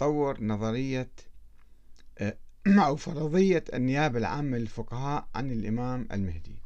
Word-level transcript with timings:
تطور 0.00 0.44
نظرية 0.44 1.10
آه، 2.18 2.36
أو 2.86 2.96
فرضية 2.96 3.64
النيابة 3.74 4.18
العامة 4.18 4.58
للفقهاء 4.58 5.28
عن 5.34 5.50
الإمام 5.50 6.08
المهدي. 6.12 6.56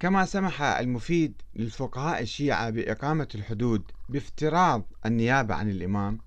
كما 0.00 0.24
سمح 0.24 0.62
المفيد 0.62 1.42
للفقهاء 1.54 2.22
الشيعة 2.22 2.70
بإقامة 2.70 3.28
الحدود 3.34 3.82
بافتراض 4.08 4.82
النيابة 5.06 5.54
عن 5.54 5.70
الإمام 5.70 6.18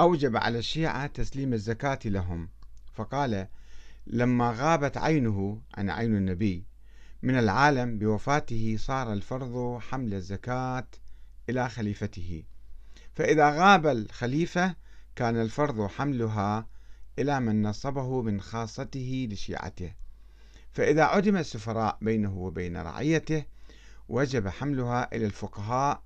أوجب 0.00 0.36
على 0.36 0.58
الشيعة 0.58 1.06
تسليم 1.06 1.52
الزكاة 1.52 1.98
لهم. 2.04 2.48
فقال 2.94 3.46
لما 4.06 4.50
غابت 4.50 4.96
عينه 4.96 5.62
عن 5.74 5.90
عين 5.90 6.16
النبي 6.16 6.64
من 7.22 7.38
العالم 7.38 7.98
بوفاته 7.98 8.76
صار 8.78 9.12
الفرض 9.12 9.78
حمل 9.80 10.14
الزكاة 10.14 10.88
إلى 11.48 11.68
خليفته. 11.68 12.42
فإذا 13.18 13.50
غاب 13.50 13.86
الخليفة 13.86 14.74
كان 15.16 15.40
الفرض 15.40 15.86
حملها 15.86 16.66
إلى 17.18 17.40
من 17.40 17.62
نصبه 17.62 18.22
من 18.22 18.40
خاصته 18.40 19.28
لشيعته. 19.30 19.92
فإذا 20.72 21.04
عدم 21.04 21.36
السفراء 21.36 21.98
بينه 22.00 22.38
وبين 22.38 22.76
رعيته 22.76 23.44
وجب 24.08 24.48
حملها 24.48 25.14
إلى 25.14 25.26
الفقهاء 25.26 26.02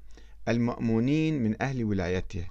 المأمونين 0.48 1.42
من 1.42 1.62
أهل 1.62 1.84
ولايته 1.84 2.46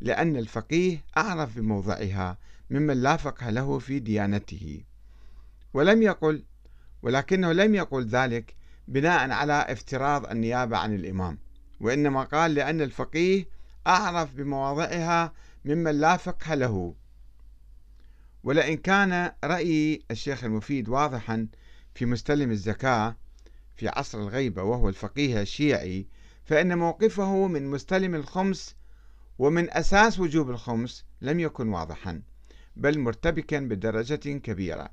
لأن 0.00 0.36
الفقيه 0.36 1.04
أعرف 1.16 1.56
بموضعها 1.56 2.38
ممن 2.70 3.02
لا 3.02 3.16
فقه 3.16 3.50
له 3.50 3.78
في 3.78 3.98
ديانته. 3.98 4.84
ولم 5.74 6.02
يقل 6.02 6.44
ولكنه 7.02 7.52
لم 7.52 7.74
يقل 7.74 8.06
ذلك 8.06 8.54
بناء 8.88 9.30
على 9.30 9.52
افتراض 9.52 10.30
النيابة 10.30 10.76
عن 10.76 10.94
الإمام 10.94 11.38
وإنما 11.80 12.22
قال 12.22 12.54
لأن 12.54 12.80
الفقيه 12.80 13.59
أعرف 13.86 14.34
بمواضعها 14.34 15.32
ممن 15.64 16.00
لا 16.00 16.16
فقه 16.16 16.54
له. 16.54 16.94
ولئن 18.44 18.76
كان 18.76 19.32
رأي 19.44 20.02
الشيخ 20.10 20.44
المفيد 20.44 20.88
واضحا 20.88 21.48
في 21.94 22.06
مستلم 22.06 22.50
الزكاة 22.50 23.16
في 23.76 23.88
عصر 23.88 24.18
الغيبة 24.18 24.62
وهو 24.62 24.88
الفقيه 24.88 25.40
الشيعي 25.40 26.06
فإن 26.44 26.78
موقفه 26.78 27.46
من 27.46 27.66
مستلم 27.70 28.14
الخمس 28.14 28.76
ومن 29.38 29.70
أساس 29.70 30.20
وجوب 30.20 30.50
الخمس 30.50 31.04
لم 31.20 31.40
يكن 31.40 31.68
واضحا 31.68 32.22
بل 32.76 32.98
مرتبكا 32.98 33.60
بدرجة 33.60 34.38
كبيرة. 34.38 34.88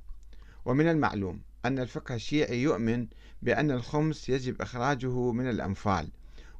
ومن 0.66 0.88
المعلوم 0.88 1.42
أن 1.66 1.80
الفقه 1.80 2.16
الشيعي 2.16 2.62
يؤمن 2.62 3.08
بأن 3.42 3.72
الخمس 3.72 4.30
يجب 4.30 4.62
إخراجه 4.62 5.31
من 5.31 5.50
الأنفال 5.50 6.09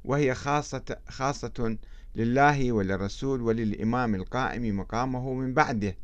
وهي 0.04 0.34
خاصة, 0.34 0.96
خاصة 1.08 1.78
لله 2.18 2.72
وللرسول 2.72 3.42
وللإمام 3.42 4.14
القائم 4.14 4.78
مقامه 4.78 5.34
من 5.34 5.54
بعده 5.54 5.96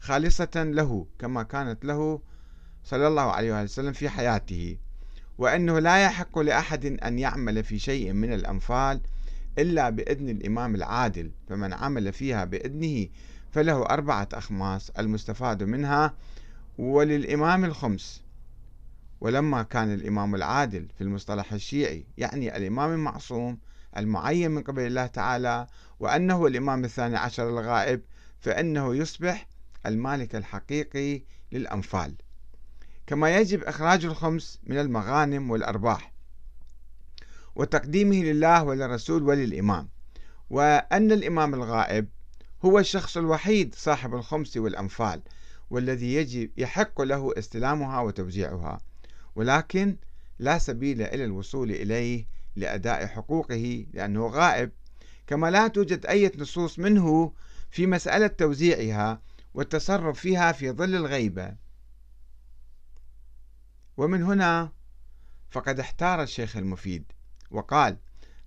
خالصة 0.00 0.50
له 0.56 1.06
كما 1.18 1.42
كانت 1.42 1.84
له 1.84 2.20
صلى 2.84 3.06
الله 3.08 3.22
عليه 3.22 3.62
وسلم 3.62 3.92
في 3.92 4.08
حياته. 4.08 4.76
وأنه 5.38 5.78
لا 5.78 6.04
يحق 6.04 6.38
لأحد 6.38 6.84
أن 6.84 7.18
يعمل 7.18 7.64
في 7.64 7.78
شيء 7.78 8.12
من 8.12 8.32
الأنفال 8.32 9.00
إلا 9.58 9.90
بإذن 9.90 10.28
الإمام 10.28 10.74
العادل 10.74 11.30
فمن 11.48 11.72
عمل 11.72 12.12
فيها 12.12 12.44
بإذنه 12.44 13.08
فله 13.52 13.82
أربعة 13.82 14.28
أخماس 14.32 14.90
المستفاد 14.90 15.62
منها 15.62 16.14
وللإمام 16.78 17.64
الخمس. 17.64 18.22
ولما 19.20 19.62
كان 19.62 19.94
الإمام 19.94 20.34
العادل 20.34 20.88
في 20.98 21.04
المصطلح 21.04 21.52
الشيعي 21.52 22.06
يعني 22.18 22.56
الإمام 22.56 22.92
المعصوم 22.92 23.58
المعين 23.96 24.50
من 24.50 24.62
قبل 24.62 24.82
الله 24.82 25.06
تعالى 25.06 25.66
وأنه 26.00 26.46
الإمام 26.46 26.84
الثاني 26.84 27.16
عشر 27.16 27.48
الغائب 27.48 28.00
فإنه 28.40 28.94
يصبح 28.96 29.46
المالك 29.86 30.36
الحقيقي 30.36 31.22
للأنفال. 31.52 32.14
كما 33.06 33.36
يجب 33.36 33.62
إخراج 33.62 34.04
الخمس 34.04 34.60
من 34.66 34.78
المغانم 34.78 35.50
والأرباح 35.50 36.12
وتقديمه 37.56 38.16
لله 38.16 38.64
وللرسول 38.64 39.22
وللإمام. 39.22 39.88
وأن 40.50 41.12
الإمام 41.12 41.54
الغائب 41.54 42.08
هو 42.64 42.78
الشخص 42.78 43.16
الوحيد 43.16 43.74
صاحب 43.74 44.14
الخمس 44.14 44.56
والأنفال 44.56 45.22
والذي 45.70 46.14
يجب 46.14 46.50
يحق 46.56 47.00
له 47.00 47.32
استلامها 47.38 48.00
وتوزيعها. 48.00 48.80
ولكن 49.36 49.96
لا 50.38 50.58
سبيل 50.58 51.02
إلى 51.02 51.24
الوصول 51.24 51.70
إليه 51.70 52.26
لأداء 52.56 53.06
حقوقه 53.06 53.86
لأنه 53.92 54.26
غائب. 54.26 54.70
كما 55.26 55.50
لا 55.50 55.68
توجد 55.68 56.06
أي 56.06 56.32
نصوص 56.38 56.78
منه 56.78 57.32
في 57.70 57.86
مسألة 57.86 58.26
توزيعها 58.26 59.22
والتصرف 59.54 60.20
فيها 60.20 60.52
في 60.52 60.70
ظل 60.70 60.94
الغيبة. 60.94 61.56
ومن 63.96 64.22
هنا 64.22 64.72
فقد 65.50 65.80
احتار 65.80 66.22
الشيخ 66.22 66.56
المفيد 66.56 67.12
وقال 67.50 67.96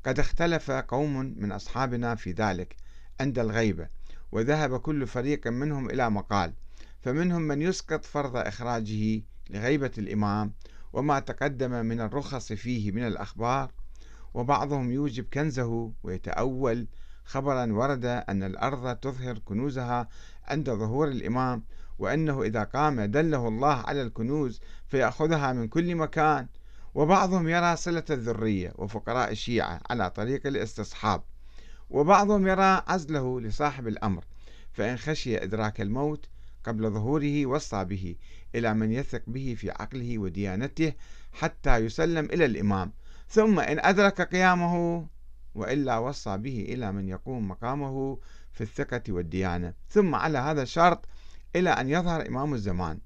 قد 0.06 0.20
اختلف 0.20 0.72
قوم 0.72 1.34
من 1.38 1.52
أصحابنا 1.52 2.16
في 2.16 2.32
ذلك 2.32 2.76
عند 3.20 3.40
الغيبة 3.40 3.88
وذهب 4.32 4.80
كل 4.80 5.08
فريق 5.08 5.48
منهم 5.48 5.90
إلى 5.90 6.10
مقال 6.10 6.54
فمنهم 7.02 7.42
من 7.42 7.62
يسقط 7.62 8.06
فرض 8.06 8.38
إخراجه 8.38 9.22
لغيبة 9.50 9.92
الإمام 9.98 10.54
وما 10.94 11.20
تقدم 11.20 11.86
من 11.86 12.02
الرخص 12.02 12.54
فيه 12.54 12.92
من 12.92 13.08
الأخبار 13.08 13.72
وبعضهم 14.38 14.92
يوجب 14.92 15.26
كنزه 15.34 15.92
ويتأول. 16.04 16.88
خبرا 17.24 17.74
ورد 17.74 18.06
أن 18.06 18.44
الأرض 18.44 18.96
تظهر 18.96 19.40
كنوزها 19.40 20.08
عند 20.46 20.70
ظهور 20.70 21.08
الإمام 21.08 21.64
وأنه 22.00 22.44
إذا 22.44 22.64
قام 22.64 23.02
دله 23.02 23.48
الله 23.48 23.74
على 23.74 24.02
الكنوز 24.02 24.62
فيأخذها 24.88 25.54
من 25.54 25.68
كل 25.68 25.96
مكان. 25.96 26.48
وبعضهم 26.96 27.50
يرى 27.50 27.76
صلة 27.76 28.04
الذرية 28.10 28.74
وفقراء 28.76 29.32
الشيعة 29.32 29.80
على 29.90 30.10
طريق 30.10 30.48
الاستصحاب. 30.48 31.24
وبعضهم 31.90 32.48
يرى 32.48 32.84
عزله 32.88 33.42
لصاحب 33.42 33.88
الأمر 33.88 34.24
فإن 34.72 34.98
خشي 34.98 35.44
إدراك 35.44 35.82
الموت 35.82 36.30
قبل 36.64 36.90
ظهوره 36.90 37.46
وصى 37.46 37.86
به 37.86 38.16
إلى 38.56 38.74
من 38.74 38.92
يثق 38.92 39.22
به 39.28 39.56
في 39.58 39.72
عقله 39.72 40.18
وديانته 40.18 40.94
حتى 41.34 41.78
يسلم 41.78 42.26
إلى 42.26 42.46
الإمام. 42.46 42.94
ثم 43.30 43.60
إن 43.60 43.80
أدرك 43.80 44.22
قيامه 44.22 45.08
وإلا 45.56 45.98
وصى 45.98 46.38
به 46.38 46.66
إلى 46.70 46.92
من 46.92 47.10
يقوم 47.10 47.48
مقامه 47.48 48.18
في 48.52 48.62
الثقة 48.62 49.02
والديانة. 49.10 49.74
ثم 49.90 50.16
على 50.16 50.38
هذا 50.38 50.62
الشرط 50.62 51.06
إلى 51.56 51.70
أن 51.70 51.90
يظهر 51.90 52.28
إمام 52.28 52.54
الزمان. 52.54 53.00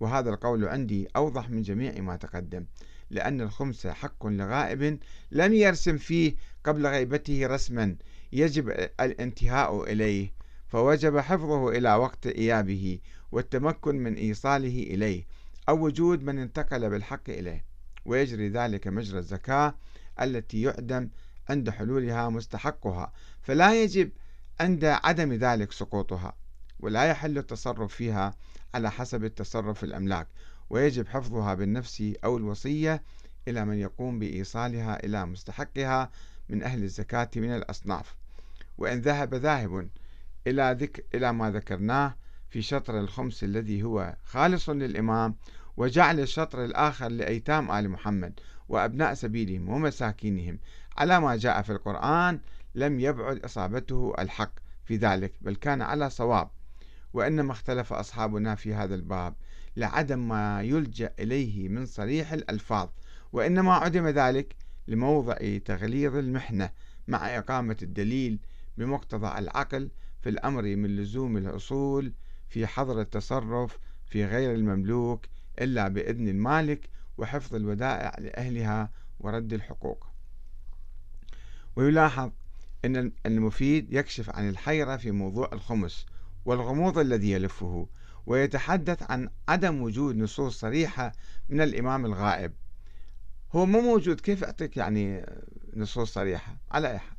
وهذا 0.00 0.30
القول 0.30 0.68
عندي 0.68 1.08
أوضح 1.16 1.50
من 1.50 1.62
جميع 1.62 2.00
ما 2.00 2.16
تقدم 2.16 2.64
لأن 3.10 3.40
الخمس 3.40 3.86
حق 3.86 4.26
لغائب 4.26 4.98
لم 5.30 5.54
يرسم 5.54 5.96
فيه 5.98 6.34
قبل 6.64 6.86
غيبته 6.86 7.46
رسما 7.46 7.96
يجب 8.32 8.68
الانتهاء 9.00 9.92
إليه 9.92 10.32
فوجب 10.68 11.18
حفظه 11.18 11.68
إلى 11.68 11.94
وقت 11.94 12.26
إيابه 12.26 12.98
والتمكن 13.32 13.94
من 13.94 14.14
إيصاله 14.14 14.82
إليه 14.82 15.26
أو 15.68 15.84
وجود 15.84 16.22
من 16.22 16.38
انتقل 16.38 16.90
بالحق 16.90 17.30
إليه. 17.30 17.71
ويجري 18.04 18.48
ذلك 18.48 18.88
مجرى 18.88 19.18
الزكاة 19.18 19.74
التي 20.20 20.62
يعدم 20.62 21.08
عند 21.48 21.70
حلولها 21.70 22.28
مستحقها 22.28 23.12
فلا 23.42 23.82
يجب 23.82 24.10
عند 24.60 24.84
عدم 24.84 25.32
ذلك 25.32 25.72
سقوطها 25.72 26.36
ولا 26.80 27.04
يحل 27.04 27.38
التصرف 27.38 27.94
فيها 27.94 28.34
على 28.74 28.90
حسب 28.90 29.24
التصرف 29.24 29.84
الأملاك 29.84 30.28
ويجب 30.70 31.08
حفظها 31.08 31.54
بالنفس 31.54 32.12
أو 32.24 32.36
الوصية 32.36 33.02
إلى 33.48 33.64
من 33.64 33.78
يقوم 33.78 34.18
بإيصالها 34.18 35.04
إلى 35.04 35.26
مستحقها 35.26 36.10
من 36.48 36.62
أهل 36.62 36.82
الزكاة 36.82 37.30
من 37.36 37.56
الأصناف. 37.56 38.14
وإن 38.78 39.00
ذهب 39.00 39.34
ذاهب 39.34 39.88
إلى, 40.46 40.76
ذك 40.80 41.06
إلى 41.14 41.32
ما 41.32 41.50
ذكرناه 41.50 42.16
في 42.50 42.62
شطر 42.62 43.00
الخمس 43.00 43.44
الذي 43.44 43.82
هو 43.82 44.16
خالص 44.24 44.68
للإمام 44.68 45.34
وجعل 45.76 46.20
الشطر 46.20 46.64
الآخر 46.64 47.08
لأيتام 47.08 47.70
آل 47.70 47.88
محمد 47.88 48.40
وأبناء 48.68 49.14
سبيلهم 49.14 49.68
ومساكينهم. 49.68 50.58
على 50.96 51.20
ما 51.20 51.36
جاء 51.36 51.62
في 51.62 51.72
القرآن 51.72 52.40
لم 52.74 53.00
يبعد 53.00 53.38
إصابته 53.44 54.14
الحق 54.18 54.52
في 54.84 54.96
ذلك 54.96 55.34
بل 55.40 55.56
كان 55.56 55.82
على 55.82 56.10
صواب. 56.10 56.50
وإنما 57.12 57.52
اختلف 57.52 57.92
أصحابنا 57.92 58.54
في 58.54 58.74
هذا 58.74 58.94
الباب 58.94 59.34
لعدم 59.76 60.28
ما 60.28 60.62
يلجأ 60.62 61.14
إليه 61.18 61.68
من 61.68 61.86
صريح 61.86 62.32
الألفاظ. 62.32 62.88
وإنما 63.32 63.74
عدم 63.74 64.08
ذلك 64.08 64.56
لموضع 64.88 65.36
تغليظ 65.64 66.16
المحنة 66.16 66.70
مع 67.08 67.38
إقامة 67.38 67.76
الدليل 67.82 68.38
بمقتضى 68.76 69.38
العقل 69.38 69.90
في 70.20 70.28
الأمر 70.28 70.62
من 70.62 70.96
لزوم 70.96 71.36
الأصول 71.36 72.12
في 72.48 72.66
حظر 72.66 73.00
التصرف 73.00 73.78
في 74.06 74.24
غير 74.24 74.54
المملوك 74.54 75.26
إلا 75.60 75.88
بإذن 75.88 76.28
المالك 76.28 76.88
وحفظ 77.18 77.54
الودائع 77.54 78.14
لأهلها 78.18 78.90
ورد 79.20 79.52
الحقوق. 79.52 80.06
ويلاحظ 81.76 82.30
أن 82.84 83.12
المفيد 83.26 83.92
يكشف 83.92 84.30
عن 84.30 84.48
الحيرة 84.48 84.96
في 84.96 85.10
موضوع 85.10 85.50
الخمس 85.52 86.06
والغموض 86.44 86.98
الذي 86.98 87.32
يلفه 87.32 87.88
ويتحدث 88.26 89.10
عن 89.10 89.28
عدم 89.48 89.82
وجود 89.82 90.16
نصوص 90.16 90.58
صريحة 90.58 91.12
من 91.48 91.60
الإمام 91.60 92.06
الغائب. 92.06 92.52
هو 93.52 93.66
مو 93.66 93.80
موجود 93.80 94.20
كيف 94.20 94.44
أعطيك 94.44 94.76
يعني 94.76 95.26
نصوص 95.76 96.12
صريحة؟ 96.12 96.56
على 96.70 96.90
أي 96.90 96.98
حال. 96.98 97.16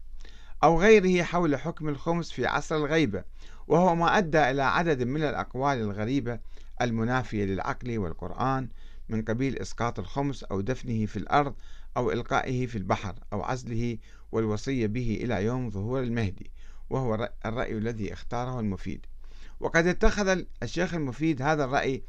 أو 0.63 0.81
غيره 0.81 1.23
حول 1.23 1.55
حكم 1.59 1.89
الخمس 1.89 2.31
في 2.31 2.45
عصر 2.45 2.75
الغيبة 2.75 3.23
وهو 3.67 3.95
ما 3.95 4.17
أدى 4.17 4.49
إلى 4.49 4.61
عدد 4.61 5.03
من 5.03 5.23
الأقوال 5.23 5.77
الغريبة 5.77 6.39
المنافية 6.81 7.45
للعقل 7.45 7.97
والقرآن 7.97 8.69
من 9.09 9.21
قبيل 9.21 9.57
إسقاط 9.57 9.99
الخمس 9.99 10.43
أو 10.43 10.61
دفنه 10.61 11.05
في 11.05 11.17
الأرض 11.17 11.55
أو 11.97 12.11
إلقائه 12.11 12.65
في 12.65 12.77
البحر 12.77 13.15
أو 13.33 13.41
عزله 13.41 13.97
والوصية 14.31 14.87
به 14.87 15.19
إلى 15.23 15.45
يوم 15.45 15.69
ظهور 15.69 16.03
المهدي 16.03 16.51
وهو 16.89 17.29
الرأي 17.45 17.77
الذي 17.77 18.13
اختاره 18.13 18.59
المفيد. 18.59 19.05
وقد 19.59 19.87
اتخذ 19.87 20.41
الشيخ 20.63 20.93
المفيد 20.93 21.41
هذا 21.41 21.63
الرأي 21.63 22.03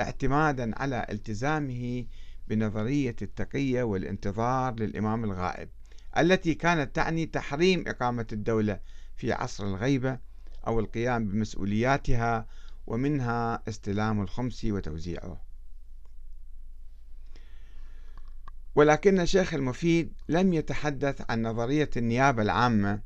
اعتمادا 0.00 0.78
على 0.78 1.06
التزامه 1.10 2.04
بنظرية 2.48 3.16
التقية 3.22 3.82
والانتظار 3.82 4.74
للإمام 4.74 5.24
الغائب 5.24 5.68
التي 6.18 6.54
كانت 6.54 6.96
تعني 6.96 7.26
تحريم 7.26 7.84
إقامة 7.86 8.26
الدولة 8.32 8.80
في 9.16 9.32
عصر 9.32 9.64
الغيبة 9.64 10.18
أو 10.66 10.80
القيام 10.80 11.28
بمسؤولياتها 11.28 12.46
ومنها 12.90 13.62
استلام 13.68 14.20
الخمس 14.20 14.64
وتوزيعه. 14.64 15.40
ولكن 18.74 19.20
الشيخ 19.20 19.54
المفيد 19.54 20.12
لم 20.28 20.52
يتحدث 20.52 21.22
عن 21.30 21.42
نظرية 21.42 21.90
النيابة 21.96 22.42
العامة 22.42 23.00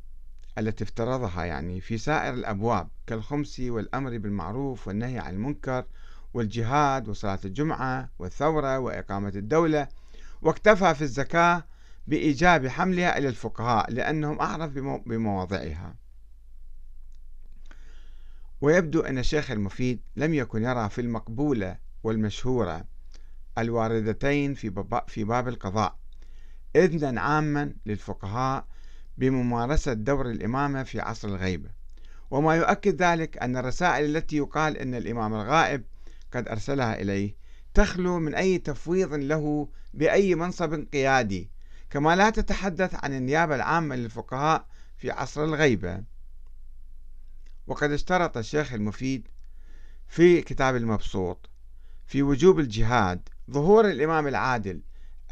التي 0.58 0.84
افترضها 0.84 1.44
يعني 1.44 1.80
في 1.80 1.98
سائر 1.98 2.34
الأبواب 2.34 2.88
كالخمس 3.06 3.60
والأمر 3.60 4.18
بالمعروف 4.18 4.88
والنهي 4.88 5.18
عن 5.18 5.34
المنكر 5.34 5.84
والجهاد 6.34 7.08
وصلاة 7.08 7.40
الجمعة 7.44 8.10
والثورة 8.18 8.78
وإقامة 8.78 9.32
الدولة 9.36 9.88
واكتفى 10.42 10.94
في 10.94 11.02
الزكاة 11.02 11.64
بإيجاب 12.06 12.66
حملها 12.66 13.18
إلى 13.18 13.28
الفقهاء 13.28 13.90
لأنهم 13.90 14.40
أعرف 14.40 14.70
بمواضعها. 15.06 16.03
ويبدو 18.64 19.00
أن 19.00 19.18
الشيخ 19.18 19.50
المفيد 19.50 20.00
لم 20.16 20.34
يكن 20.34 20.64
يرى 20.64 20.88
في 20.88 21.00
المقبولة 21.00 21.78
والمشهورة 22.02 22.84
الواردتين 23.58 24.54
في 25.06 25.24
باب 25.24 25.48
القضاء 25.48 25.98
إذنا 26.76 27.20
عاما 27.20 27.74
للفقهاء 27.86 28.66
بممارسة 29.18 29.92
دور 29.92 30.30
الإمامة 30.30 30.82
في 30.82 31.00
عصر 31.00 31.28
الغيبة 31.28 31.70
وما 32.30 32.56
يؤكد 32.56 33.02
ذلك 33.02 33.38
أن 33.38 33.56
الرسائل 33.56 34.16
التي 34.16 34.36
يقال 34.36 34.78
أن 34.78 34.94
الإمام 34.94 35.34
الغائب 35.34 35.84
قد 36.32 36.48
أرسلها 36.48 37.00
إليه 37.00 37.36
تخلو 37.74 38.18
من 38.18 38.34
أي 38.34 38.58
تفويض 38.58 39.14
له 39.14 39.68
بأي 39.94 40.34
منصب 40.34 40.86
قيادي 40.92 41.50
كما 41.90 42.16
لا 42.16 42.30
تتحدث 42.30 43.04
عن 43.04 43.14
النيابة 43.14 43.54
العامة 43.54 43.96
للفقهاء 43.96 44.66
في 44.96 45.10
عصر 45.10 45.44
الغيبة 45.44 46.13
وقد 47.66 47.90
اشترط 47.90 48.36
الشيخ 48.36 48.72
المفيد 48.72 49.28
في 50.08 50.42
كتاب 50.42 50.76
المبسوط 50.76 51.50
في 52.06 52.22
وجوب 52.22 52.58
الجهاد 52.58 53.28
ظهور 53.50 53.90
الإمام 53.90 54.26
العادل 54.26 54.80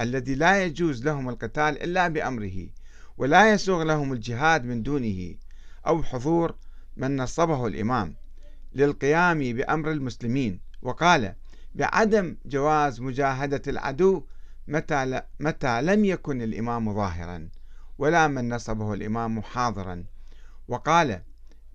الذي 0.01 0.35
لا 0.35 0.65
يجوز 0.65 1.05
لهم 1.05 1.29
القتال 1.29 1.83
إلا 1.83 2.09
بأمره 2.09 2.67
ولا 3.19 3.53
يسوغ 3.53 3.83
لهم 3.83 4.13
الجهاد 4.13 4.65
من 4.65 4.83
دونه 4.83 5.35
أو 5.87 6.03
حضور 6.03 6.55
من 6.97 7.17
نصبه 7.17 7.67
الإمام 7.67 8.15
للقيام 8.75 9.39
بأمر 9.39 9.91
المسلمين. 9.91 10.61
وقال 10.83 11.35
بعدم 11.75 12.37
جواز 12.45 13.01
مجاهدة 13.01 13.63
العدو 13.67 14.25
متى, 14.69 15.23
متى 15.41 15.83
لم 15.83 16.05
يكن 16.05 16.43
الإمام 16.43 16.95
ظاهرا 16.95 17.49
ولا 17.99 18.29
من 18.29 18.55
نصبه 18.55 18.95
الإمام 18.95 19.43
حاضرا. 19.43 20.05
وقال 20.69 21.23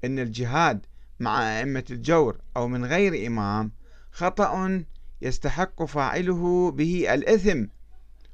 إن 0.06 0.20
الجهاد 0.20 0.86
مع 1.20 1.60
أئمة 1.60 1.84
الجور 1.92 2.38
أو 2.58 2.68
من 2.68 2.86
غير 2.86 3.28
إمام 3.28 3.72
خطأ 4.12 4.84
يستحق 5.22 5.84
فاعله 5.84 6.72
به 6.72 7.14
الإثم 7.14 7.66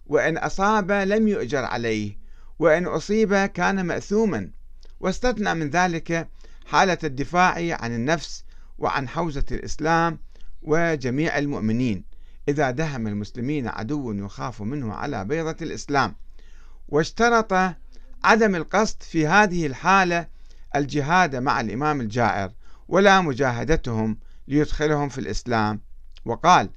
وإن 0.05 0.37
أصاب 0.37 0.91
لم 0.91 1.27
يؤجر 1.27 1.63
عليه 1.63 2.17
وإن 2.59 2.85
أصيب 2.85 3.35
كان 3.35 3.85
مأثوما. 3.85 4.49
واستثنى 4.99 5.53
من 5.53 5.69
ذلك 5.69 6.29
حالة 6.65 6.97
الدفاع 7.03 7.77
عن 7.81 7.95
النفس 7.95 8.43
وعن 8.77 9.07
حوزة 9.07 9.45
الإسلام 9.51 10.19
وجميع 10.61 11.37
المؤمنين 11.37 12.03
إذا 12.47 12.71
دهم 12.71 13.07
المسلمين 13.07 13.67
عدو 13.67 14.11
يخاف 14.11 14.61
منه 14.61 14.93
على 14.93 15.25
بيضة 15.25 15.55
الإسلام. 15.61 16.15
واشترط 16.89 17.53
عدم 18.23 18.55
القصد 18.55 19.03
في 19.03 19.27
هذه 19.27 19.65
الحالة 19.65 20.32
الجهاد 20.75 21.35
مع 21.35 21.61
الإمام 21.61 22.01
الجائر 22.01 22.51
ولا 22.87 23.21
مجاهدتهم 23.21 24.17
ليدخلهم 24.47 25.09
في 25.09 25.17
الإسلام. 25.17 25.81
وقال 26.25 26.69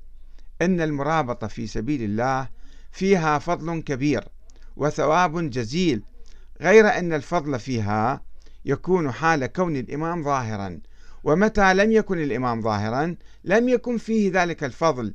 إن 0.62 0.80
المرابطة 0.80 1.46
في 1.46 1.66
سبيل 1.66 2.02
الله 2.02 2.48
فيها 2.92 3.38
فضل 3.38 3.82
كبير 3.82 4.24
وثواب 4.76 5.50
جزيل 5.50 6.02
غير 6.60 6.98
أن 6.98 7.12
الفضل 7.12 7.58
فيها 7.58 8.22
يكون 8.64 9.12
حال 9.12 9.46
كون 9.46 9.76
الإمام 9.76 10.22
ظاهرا. 10.22 10.80
ومتى 11.24 11.74
لم 11.74 11.92
يكن 11.92 12.18
الإمام 12.22 12.62
ظاهرا 12.62 13.16
لم 13.44 13.68
يكن 13.68 13.98
فيه 13.98 14.30
ذلك 14.42 14.64
الفضل. 14.64 15.14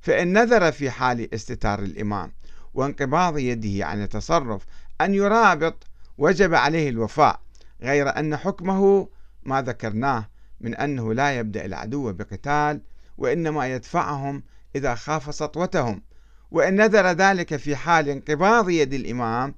فإن 0.00 0.32
نذر 0.32 0.72
في 0.72 0.90
حال 0.90 1.34
استتار 1.34 1.78
الإمام 1.78 2.32
وانقباض 2.74 3.38
يده 3.38 3.86
عن 3.86 4.02
التصرف 4.02 4.64
أن 5.00 5.14
يرابط 5.14 5.86
وجب 6.18 6.54
عليه 6.54 6.88
الوفاء. 6.88 7.40
غير 7.82 8.18
أن 8.18 8.36
حكمه 8.36 9.08
ما 9.42 9.62
ذكرناه 9.62 10.30
من 10.60 10.74
أنه 10.74 11.14
لا 11.14 11.38
يبدأ 11.38 11.64
العدو 11.64 12.12
بقتال 12.12 12.82
وإنما 13.18 13.74
يدفعهم 13.74 14.42
إذا 14.76 14.94
خاف 14.94 15.34
سطوتهم. 15.34 16.02
وإن 16.50 16.76
نذر 16.76 17.06
ذلك 17.06 17.56
في 17.56 17.76
حال 17.76 18.08
انقباض 18.08 18.70
يد 18.70 18.92
الإمام 18.94 19.54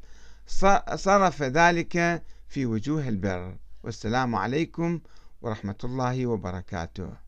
صرف 0.95 1.43
ذلك 1.43 2.23
في 2.49 2.67
وجوه 2.67 3.09
البر. 3.09 3.57
والسلام 3.83 4.35
عليكم 4.35 5.01
ورحمة 5.43 5.79
الله 5.85 6.27
وبركاته. 6.27 7.22